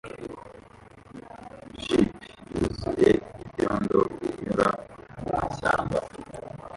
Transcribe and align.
Jeep 1.81 2.15
yuzuye 2.53 3.09
ibyondo 3.43 3.99
inyura 4.29 4.67
mumashyamba 5.21 5.97